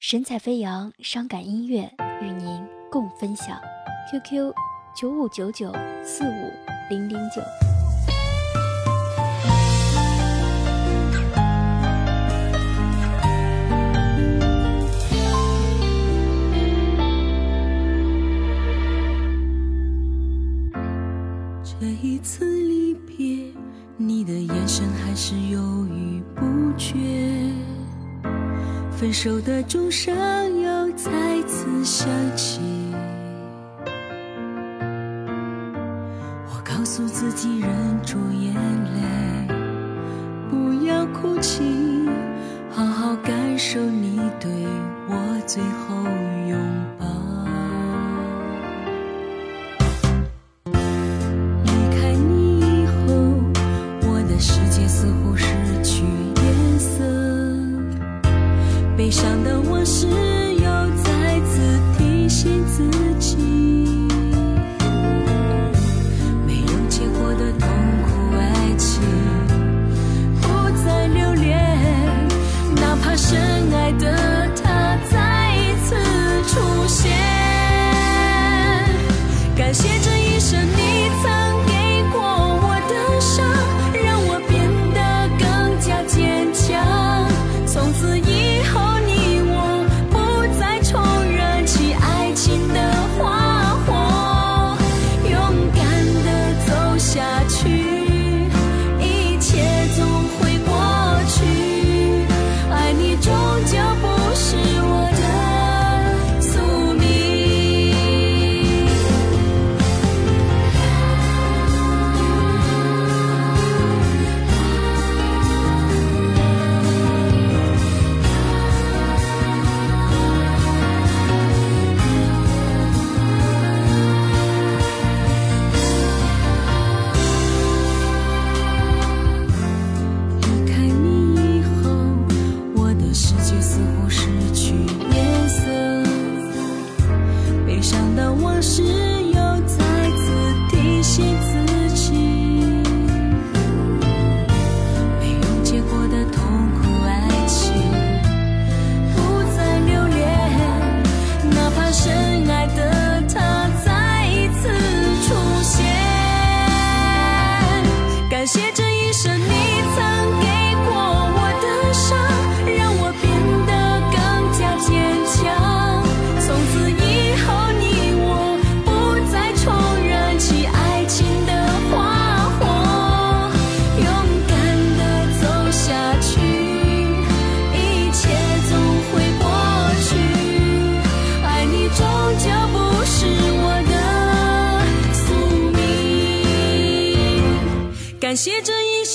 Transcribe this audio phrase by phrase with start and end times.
[0.00, 1.82] 神采飞扬，伤感音乐
[2.22, 3.60] 与您共分享。
[4.10, 4.50] QQ：
[4.96, 5.70] 九五九九
[6.02, 6.50] 四五
[6.88, 7.42] 零零九。
[21.62, 23.52] 这一次离别，
[23.98, 26.96] 你的眼神还是犹豫不决。
[29.00, 30.14] 分手的钟声
[30.60, 31.10] 又再
[31.46, 32.60] 次响起，
[36.44, 37.70] 我告诉自己忍
[38.02, 38.54] 住眼
[38.94, 39.48] 泪，
[40.50, 41.64] 不要哭泣，
[42.70, 44.50] 好好感受你对
[45.08, 46.19] 我最后。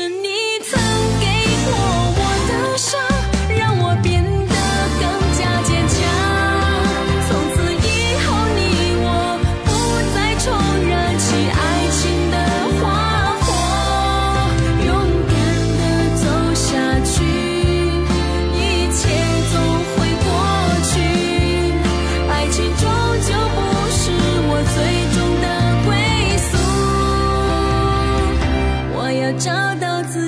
[0.00, 0.28] 是你
[0.64, 0.80] 曾
[1.20, 1.26] 给
[1.66, 1.76] 过
[2.16, 3.09] 我的伤。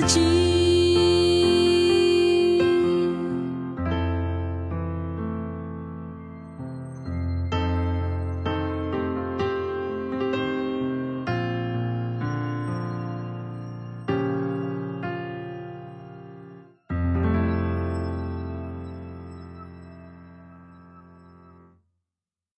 [0.07, 0.42] 只